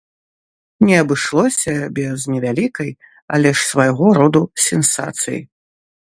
[0.87, 2.89] Не абышлося без невялікай,
[3.37, 5.39] але ж свайго роду сенсацыі.